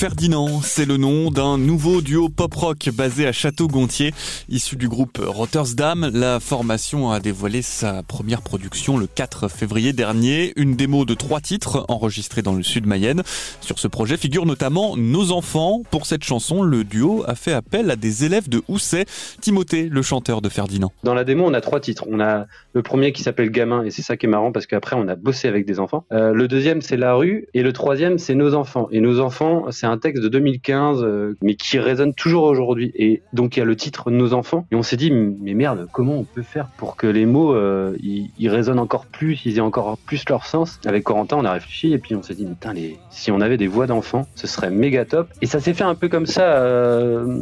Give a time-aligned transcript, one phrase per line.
[0.00, 4.14] Ferdinand, c'est le nom d'un nouveau duo pop-rock basé à Château-Gontier.
[4.48, 10.54] Issu du groupe Rottersdam, la formation a dévoilé sa première production le 4 février dernier.
[10.56, 13.22] Une démo de trois titres enregistrés dans le sud Mayenne.
[13.60, 15.82] Sur ce projet figurent notamment Nos enfants.
[15.90, 19.04] Pour cette chanson, le duo a fait appel à des élèves de Housset.
[19.42, 20.92] Timothée, le chanteur de Ferdinand.
[21.04, 22.06] Dans la démo, on a trois titres.
[22.08, 24.96] On a le premier qui s'appelle Gamin, et c'est ça qui est marrant parce qu'après,
[24.96, 26.06] on a bossé avec des enfants.
[26.10, 28.88] Euh, le deuxième, c'est La rue, et le troisième, c'est Nos enfants.
[28.92, 32.92] Et Nos enfants, c'est un texte de 2015, euh, mais qui résonne toujours aujourd'hui.
[32.94, 34.66] Et donc il y a le titre Nos enfants.
[34.70, 37.96] Et on s'est dit, mais merde, comment on peut faire pour que les mots euh,
[38.02, 40.80] ils, résonnent encore plus, ils aient encore plus leur sens?
[40.86, 42.98] Avec Corentin, on a réfléchi et puis on s'est dit, putain, les...
[43.10, 45.28] si on avait des voix d'enfants, ce serait méga top.
[45.42, 46.42] Et ça s'est fait un peu comme ça.
[46.42, 47.40] Euh,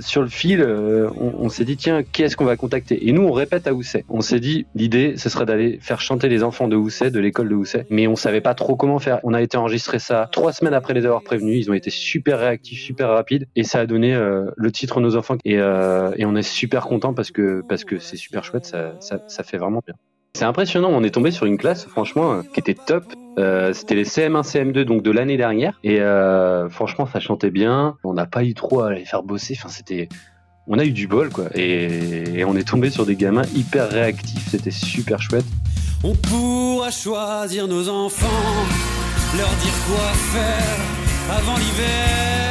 [0.00, 3.08] sur le fil, euh, on, s'est dit tiens, qui est-ce qu'on va contacter?
[3.08, 4.04] Et nous, on répète à Housset.
[4.08, 7.48] On s'est dit l'idée, ce serait d'aller faire chanter les enfants de Housset, de l'école
[7.48, 9.20] de Housset, mais on savait pas trop comment faire.
[9.22, 11.64] On a été enregistrer ça trois semaines après les avoir prévenus.
[11.64, 15.16] Ils ont été super réactifs, super rapides, et ça a donné euh, le titre Nos
[15.16, 15.36] enfants.
[15.44, 18.94] Et, euh, et on est super content parce que parce que c'est super chouette, ça,
[19.00, 19.94] ça fait vraiment bien.
[20.34, 23.04] C'est impressionnant, on est tombé sur une classe, franchement, qui était top.
[23.38, 27.96] Euh, c'était les CM1, CM2 donc de l'année dernière et euh, franchement ça chantait bien.
[28.04, 29.56] On n'a pas eu trop à les faire bosser.
[29.58, 30.08] Enfin c'était,
[30.66, 34.48] on a eu du bol quoi et, on est tombé sur des gamins hyper réactifs.
[34.50, 35.46] C'était super chouette.
[36.02, 38.26] On pourra choisir nos enfants,
[39.36, 42.49] leur dire quoi faire avant l'hiver.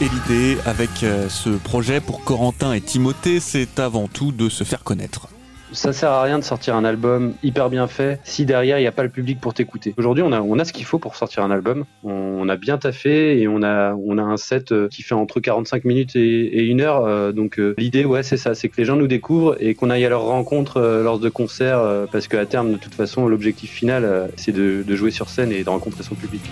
[0.00, 4.64] Et l'idée avec euh, ce projet pour Corentin et Timothée, c'est avant tout de se
[4.64, 5.28] faire connaître
[5.72, 8.86] ça sert à rien de sortir un album hyper bien fait si derrière il n'y
[8.86, 9.94] a pas le public pour t'écouter.
[9.98, 11.84] Aujourd'hui, on a, on a ce qu'il faut pour sortir un album.
[12.04, 15.40] On, a bien taffé et on a, on a un set euh, qui fait entre
[15.40, 17.04] 45 minutes et, une heure.
[17.04, 20.04] Euh, donc l'idée, ouais, c'est ça, c'est que les gens nous découvrent et qu'on aille
[20.04, 24.52] à leur rencontre lors de concerts parce qu'à terme, de toute façon, l'objectif final, c'est
[24.52, 26.42] de, de jouer sur scène et de rencontrer son public.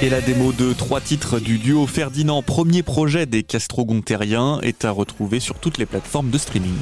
[0.00, 4.92] Et la démo de trois titres du duo Ferdinand, premier projet des Castro-Gontériens, est à
[4.92, 6.78] retrouver sur toutes les plateformes de streaming.